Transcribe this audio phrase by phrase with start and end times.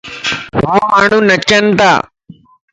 [0.63, 1.91] ووماڻھو نچن تا